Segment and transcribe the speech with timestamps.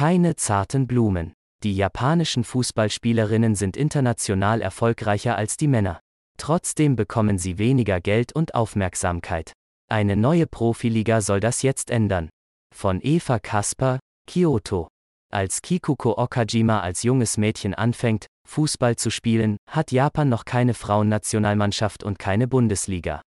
[0.00, 1.34] Keine zarten Blumen.
[1.62, 6.00] Die japanischen Fußballspielerinnen sind international erfolgreicher als die Männer.
[6.38, 9.52] Trotzdem bekommen sie weniger Geld und Aufmerksamkeit.
[9.90, 12.30] Eine neue Profiliga soll das jetzt ändern.
[12.74, 14.88] Von Eva Kasper, Kyoto.
[15.30, 22.04] Als Kikuko Okajima als junges Mädchen anfängt, Fußball zu spielen, hat Japan noch keine Frauennationalmannschaft
[22.04, 23.20] und keine Bundesliga.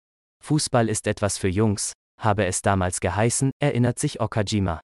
[0.43, 4.81] Fußball ist etwas für Jungs, habe es damals geheißen, erinnert sich Okajima.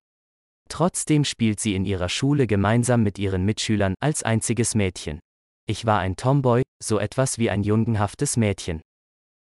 [0.70, 5.19] Trotzdem spielt sie in ihrer Schule gemeinsam mit ihren Mitschülern als einziges Mädchen.
[5.68, 8.82] Ich war ein Tomboy, so etwas wie ein jungenhaftes Mädchen.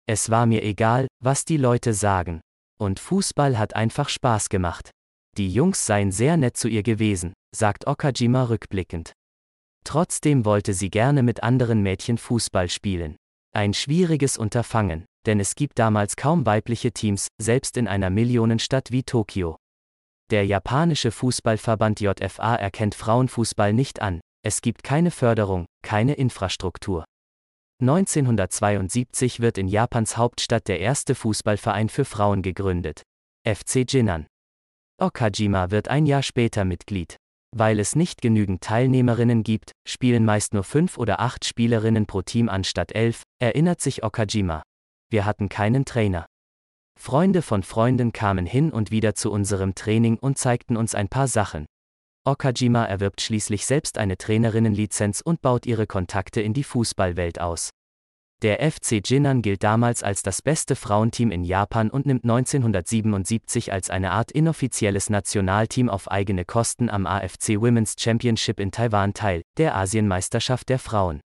[0.05, 2.41] Es war mir egal, was die Leute sagen.
[2.79, 4.91] Und Fußball hat einfach Spaß gemacht.
[5.37, 9.13] Die Jungs seien sehr nett zu ihr gewesen, sagt Okajima rückblickend.
[9.85, 13.15] Trotzdem wollte sie gerne mit anderen Mädchen Fußball spielen.
[13.53, 19.03] Ein schwieriges Unterfangen, denn es gibt damals kaum weibliche Teams, selbst in einer Millionenstadt wie
[19.03, 19.57] Tokio.
[20.33, 27.05] Der japanische Fußballverband JFA erkennt Frauenfußball nicht an, es gibt keine Förderung, keine Infrastruktur.
[27.79, 33.03] 1972 wird in Japans Hauptstadt der erste Fußballverein für Frauen gegründet.
[33.47, 34.25] FC Jinan.
[34.99, 37.15] Okajima wird ein Jahr später Mitglied.
[37.55, 42.49] Weil es nicht genügend Teilnehmerinnen gibt, spielen meist nur fünf oder acht Spielerinnen pro Team
[42.49, 44.63] anstatt elf, erinnert sich Okajima.
[45.11, 46.25] Wir hatten keinen Trainer.
[46.99, 51.27] Freunde von Freunden kamen hin und wieder zu unserem Training und zeigten uns ein paar
[51.27, 51.65] Sachen.
[52.25, 57.69] Okajima erwirbt schließlich selbst eine Trainerinnenlizenz und baut ihre Kontakte in die Fußballwelt aus.
[58.41, 63.89] Der FC Jinan gilt damals als das beste Frauenteam in Japan und nimmt 1977 als
[63.89, 69.75] eine Art inoffizielles Nationalteam auf eigene Kosten am AFC Women's Championship in Taiwan teil, der
[69.75, 71.21] Asienmeisterschaft der Frauen.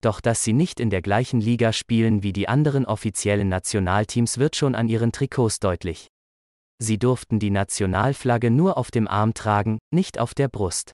[0.00, 4.56] Doch dass sie nicht in der gleichen Liga spielen wie die anderen offiziellen Nationalteams wird
[4.56, 6.08] schon an ihren Trikots deutlich.
[6.80, 10.92] Sie durften die Nationalflagge nur auf dem Arm tragen, nicht auf der Brust.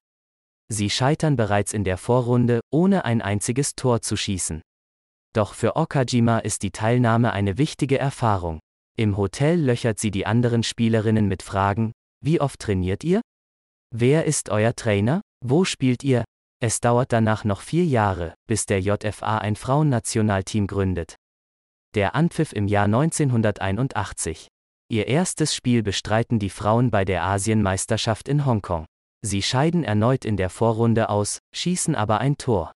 [0.68, 4.62] Sie scheitern bereits in der Vorrunde, ohne ein einziges Tor zu schießen.
[5.34, 8.60] Doch für Okajima ist die Teilnahme eine wichtige Erfahrung.
[8.96, 11.92] Im Hotel löchert sie die anderen Spielerinnen mit Fragen,
[12.24, 13.20] wie oft trainiert ihr?
[13.94, 15.20] Wer ist euer Trainer?
[15.44, 16.24] Wo spielt ihr?
[16.66, 21.16] Es dauert danach noch vier Jahre, bis der JFA ein Frauennationalteam gründet.
[21.94, 24.48] Der Anpfiff im Jahr 1981.
[24.88, 28.86] Ihr erstes Spiel bestreiten die Frauen bei der Asienmeisterschaft in Hongkong.
[29.20, 32.72] Sie scheiden erneut in der Vorrunde aus, schießen aber ein Tor.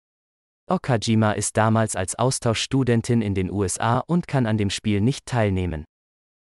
[0.70, 5.86] Okajima ist damals als Austauschstudentin in den USA und kann an dem Spiel nicht teilnehmen.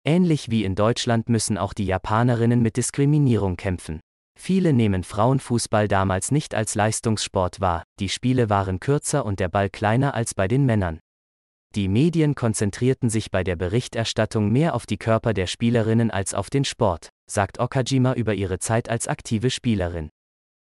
[0.03, 3.99] Ähnlich wie in Deutschland müssen auch die Japanerinnen mit Diskriminierung kämpfen.
[4.37, 9.69] Viele nehmen Frauenfußball damals nicht als Leistungssport wahr, die Spiele waren kürzer und der Ball
[9.69, 10.99] kleiner als bei den Männern.
[11.75, 16.49] Die Medien konzentrierten sich bei der Berichterstattung mehr auf die Körper der Spielerinnen als auf
[16.49, 20.09] den Sport, sagt Okajima über ihre Zeit als aktive Spielerin.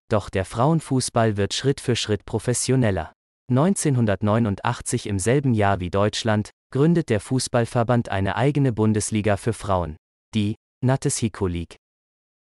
[0.10, 3.14] Doch der Frauenfußball wird Schritt für Schritt professioneller.
[3.52, 9.98] 1989 im selben Jahr wie Deutschland, gründet der Fußballverband eine eigene Bundesliga für Frauen,
[10.34, 11.78] die Nattes Hiko League.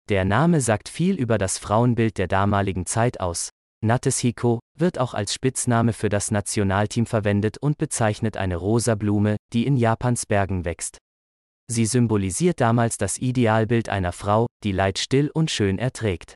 [0.09, 3.51] Der Name sagt viel über das Frauenbild der damaligen Zeit aus.
[3.85, 9.37] Nattes Hiko wird auch als Spitzname für das Nationalteam verwendet und bezeichnet eine rosa Blume,
[9.53, 10.97] die in Japans Bergen wächst.
[11.67, 16.33] Sie symbolisiert damals das Idealbild einer Frau, die Leid still und schön erträgt.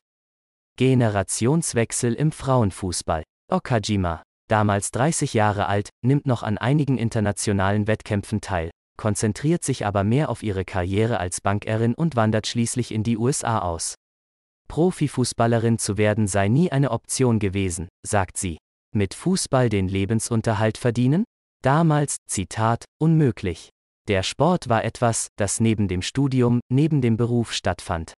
[0.76, 3.24] Generationswechsel im Frauenfußball.
[3.50, 10.04] Okajima, damals 30 Jahre alt, nimmt noch an einigen internationalen Wettkämpfen teil, konzentriert sich aber
[10.04, 13.94] mehr auf ihre Karriere als Bankerin und wandert schließlich in die USA aus.
[14.68, 18.58] Profifußballerin zu werden sei nie eine Option gewesen, sagt sie.
[18.94, 21.24] Mit Fußball den Lebensunterhalt verdienen?
[21.62, 23.70] Damals, Zitat, unmöglich.
[24.06, 28.12] Der Sport war etwas, das neben dem Studium, neben dem Beruf stattfand.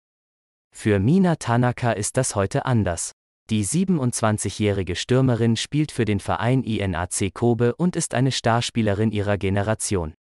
[0.75, 3.11] Für Mina Tanaka ist das heute anders.
[3.51, 10.15] Die 27-jährige Stürmerin spielt für den Verein INAC Kobe und ist eine Starspielerin ihrer Generation.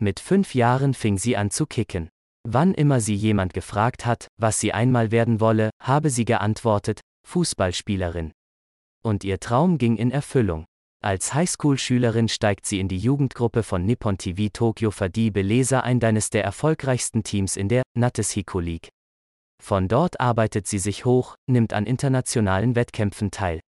[0.00, 2.08] Mit fünf Jahren fing sie an zu kicken.
[2.46, 8.32] Wann immer sie jemand gefragt hat, was sie einmal werden wolle, habe sie geantwortet, Fußballspielerin.
[9.04, 10.64] Und ihr Traum ging in Erfüllung.
[11.02, 16.30] Als Highschool-Schülerin steigt sie in die Jugendgruppe von Nippon TV Tokyo Fadi Belesa ein, eines
[16.30, 18.88] der erfolgreichsten Teams in der Nattes Hiko League.
[19.62, 23.60] Von dort arbeitet sie sich hoch, nimmt an internationalen Wettkämpfen teil.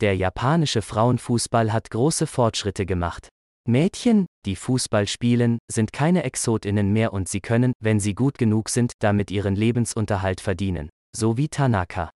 [0.00, 3.28] Der japanische Frauenfußball hat große Fortschritte gemacht.
[3.68, 8.70] Mädchen, die Fußball spielen, sind keine Exotinnen mehr und sie können, wenn sie gut genug
[8.70, 12.10] sind, damit ihren Lebensunterhalt verdienen, so wie Tanaka.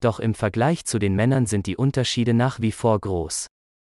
[0.00, 3.48] Doch im Vergleich zu den Männern sind die Unterschiede nach wie vor groß.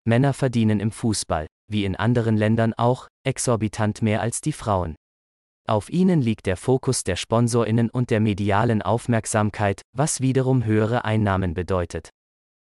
[0.05, 4.95] Männer verdienen im Fußball, wie in anderen Ländern auch, exorbitant mehr als die Frauen.
[5.67, 11.55] Auf ihnen liegt der Fokus der Sponsorinnen und der medialen Aufmerksamkeit, was wiederum höhere Einnahmen
[11.55, 12.09] bedeutet.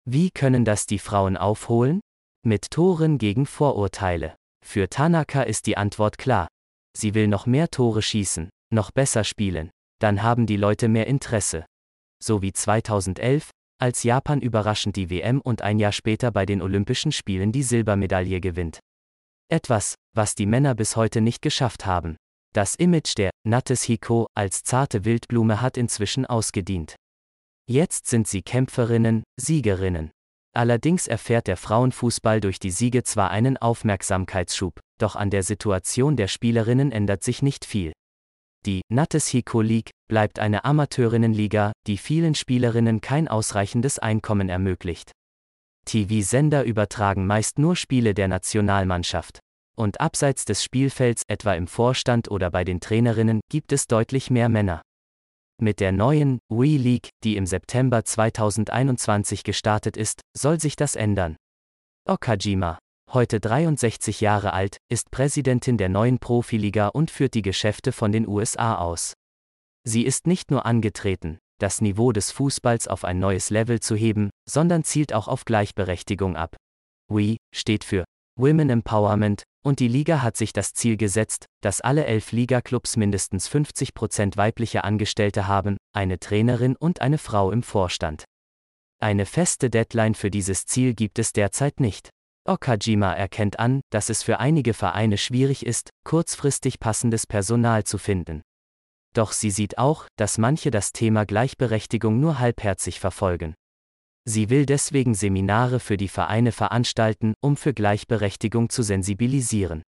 [0.08, 2.00] Wie können das die Frauen aufholen?
[2.46, 4.37] Mit Toren gegen Vorurteile.
[4.64, 6.46] Für Tanaka ist die Antwort klar.
[6.96, 9.72] Sie will noch mehr Tore schießen, noch besser spielen.
[9.98, 11.66] Dann haben die Leute mehr Interesse.
[12.22, 13.50] So wie 2011,
[13.81, 18.40] als Japan überraschend die WM und ein Jahr später bei den Olympischen Spielen die Silbermedaille
[18.40, 18.78] gewinnt.
[19.50, 22.16] Etwas, was die Männer bis heute nicht geschafft haben.
[22.54, 26.94] Das Image der Nattes Hiko als zarte Wildblume hat inzwischen ausgedient.
[27.69, 30.12] Jetzt sind sie Kämpferinnen, Siegerinnen.
[30.56, 36.28] Allerdings erfährt der Frauenfußball durch die Siege zwar einen Aufmerksamkeitsschub, doch an der Situation der
[36.28, 37.92] Spielerinnen ändert sich nicht viel.
[38.64, 45.12] Die Nattes Hiko League bleibt eine Amateurinnenliga, die vielen Spielerinnen kein ausreichendes Einkommen ermöglicht.
[45.84, 49.40] TV-Sender übertragen meist nur Spiele der Nationalmannschaft.
[49.76, 54.48] Und abseits des Spielfelds, etwa im Vorstand oder bei den Trainerinnen, gibt es deutlich mehr
[54.48, 54.80] Männer.
[55.58, 61.36] Mit der neuen Wii League, die im September 2021 gestartet ist, soll sich das ändern.
[62.06, 62.78] Okajima,
[63.10, 68.28] heute 63 Jahre alt, ist Präsidentin der neuen Profiliga und führt die Geschäfte von den
[68.28, 69.14] USA aus.
[69.82, 74.28] Sie ist nicht nur angetreten, das Niveau des Fußballs auf ein neues Level zu heben,
[74.46, 76.56] sondern zielt auch auf Gleichberechtigung ab.
[77.10, 78.04] Wii steht für
[78.38, 83.48] Women Empowerment, und die Liga hat sich das Ziel gesetzt, dass alle elf Liga-Clubs mindestens
[83.48, 88.24] 50% weibliche Angestellte haben, eine Trainerin und eine Frau im Vorstand.
[89.00, 92.10] Eine feste Deadline für dieses Ziel gibt es derzeit nicht.
[92.46, 98.42] Okajima erkennt an, dass es für einige Vereine schwierig ist, kurzfristig passendes Personal zu finden.
[99.14, 103.54] Doch sie sieht auch, dass manche das Thema Gleichberechtigung nur halbherzig verfolgen.
[104.28, 109.82] Sie will deswegen Seminare für die Vereine veranstalten, um für Gleichberechtigung zu sensibilisieren.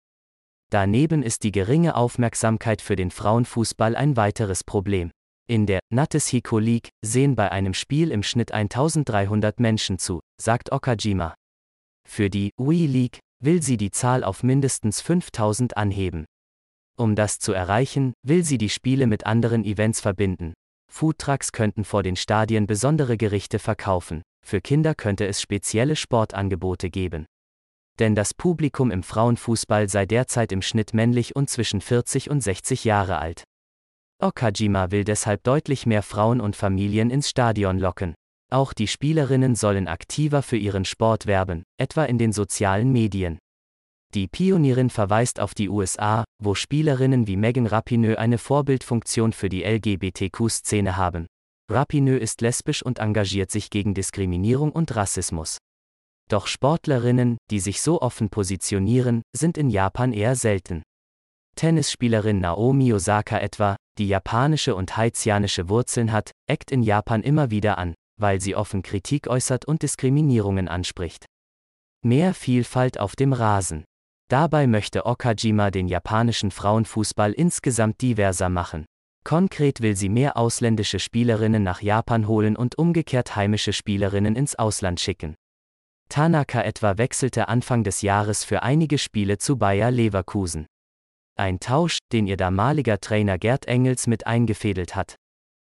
[0.70, 5.10] Daneben ist die geringe Aufmerksamkeit für den Frauenfußball ein weiteres Problem.
[5.48, 10.70] In der Nattes Hiko League sehen bei einem Spiel im Schnitt 1300 Menschen zu, sagt
[10.70, 11.34] Okajima.
[12.08, 16.26] Für die Wii League will sie die Zahl auf mindestens 5000 anheben.
[16.96, 20.52] Um das zu erreichen, will sie die Spiele mit anderen Events verbinden.
[20.92, 27.26] Foodtrucks könnten vor den Stadien besondere Gerichte verkaufen für Kinder könnte es spezielle Sportangebote geben.
[27.98, 32.84] Denn das Publikum im Frauenfußball sei derzeit im Schnitt männlich und zwischen 40 und 60
[32.84, 33.44] Jahre alt.
[34.20, 38.14] Okajima will deshalb deutlich mehr Frauen und Familien ins Stadion locken.
[38.50, 43.38] Auch die Spielerinnen sollen aktiver für ihren Sport werben, etwa in den sozialen Medien.
[44.14, 49.64] Die Pionierin verweist auf die USA, wo Spielerinnen wie Megan Rapinoe eine Vorbildfunktion für die
[49.64, 51.26] LGBTQ-Szene haben.
[51.70, 55.58] Rapinoe ist lesbisch und engagiert sich gegen Diskriminierung und Rassismus.
[56.30, 60.82] Doch Sportlerinnen, die sich so offen positionieren, sind in Japan eher selten.
[61.56, 67.78] Tennisspielerin Naomi Osaka etwa, die japanische und haitianische Wurzeln hat, eckt in Japan immer wieder
[67.78, 71.26] an, weil sie offen Kritik äußert und Diskriminierungen anspricht.
[72.04, 73.84] Mehr Vielfalt auf dem Rasen.
[74.30, 78.84] Dabei möchte Okajima den japanischen Frauenfußball insgesamt diverser machen.
[79.28, 85.00] Konkret will sie mehr ausländische Spielerinnen nach Japan holen und umgekehrt heimische Spielerinnen ins Ausland
[85.00, 85.34] schicken.
[86.08, 90.66] Tanaka etwa wechselte Anfang des Jahres für einige Spiele zu Bayer Leverkusen.
[91.36, 95.16] Ein Tausch, den ihr damaliger Trainer Gerd Engels mit eingefädelt hat.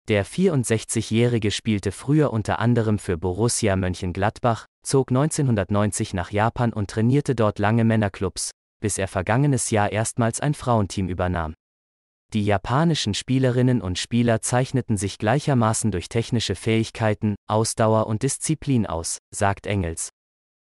[0.08, 7.34] Der 64-Jährige spielte früher unter anderem für Borussia Mönchengladbach, zog 1990 nach Japan und trainierte
[7.34, 8.50] dort lange Männerclubs,
[8.82, 11.54] bis er vergangenes Jahr erstmals ein Frauenteam übernahm.
[12.34, 19.16] Die japanischen Spielerinnen und Spieler zeichneten sich gleichermaßen durch technische Fähigkeiten, Ausdauer und Disziplin aus,
[19.30, 20.10] sagt Engels.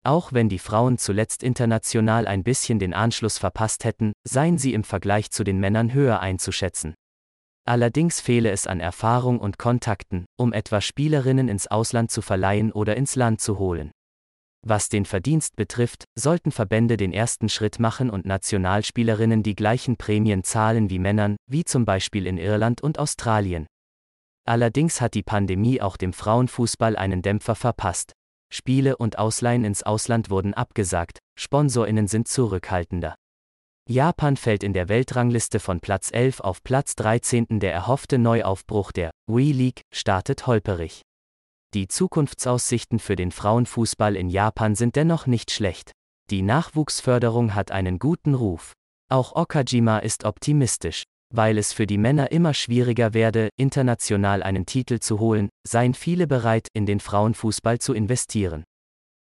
[0.03, 4.85] Auch wenn die Frauen zuletzt international ein bisschen den Anschluss verpasst hätten, seien sie im
[4.85, 6.95] Vergleich zu den Männern höher einzuschätzen.
[7.67, 12.95] Allerdings fehle es an Erfahrung und Kontakten, um etwa Spielerinnen ins Ausland zu verleihen oder
[12.95, 13.91] ins Land zu holen.
[14.63, 20.43] Was den Verdienst betrifft, sollten Verbände den ersten Schritt machen und Nationalspielerinnen die gleichen Prämien
[20.43, 23.65] zahlen wie Männern, wie zum Beispiel in Irland und Australien.
[24.45, 28.13] Allerdings hat die Pandemie auch dem Frauenfußball einen Dämpfer verpasst.
[28.53, 33.15] Spiele und Ausleihen ins Ausland wurden abgesagt, Sponsorinnen sind zurückhaltender.
[33.89, 37.59] Japan fällt in der Weltrangliste von Platz 11 auf Platz 13.
[37.59, 41.01] Der erhoffte Neuaufbruch der Wii League startet holperig.
[41.73, 45.93] Die Zukunftsaussichten für den Frauenfußball in Japan sind dennoch nicht schlecht.
[46.29, 48.73] Die Nachwuchsförderung hat einen guten Ruf.
[49.09, 51.03] Auch Okajima ist optimistisch.
[51.33, 56.27] Weil es für die Männer immer schwieriger werde, international einen Titel zu holen, seien viele
[56.27, 58.65] bereit, in den Frauenfußball zu investieren.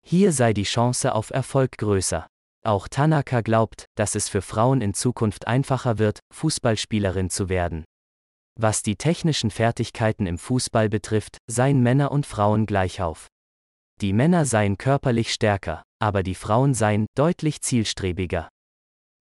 [0.02, 2.26] Hier sei die Chance auf Erfolg größer.
[2.64, 7.84] Auch Tanaka glaubt, dass es für Frauen in Zukunft einfacher wird, Fußballspielerin zu werden.
[8.58, 13.28] Was die technischen Fertigkeiten im Fußball betrifft, seien Männer und Frauen gleich auf.
[14.00, 18.48] Die Männer seien körperlich stärker, aber die Frauen seien deutlich zielstrebiger.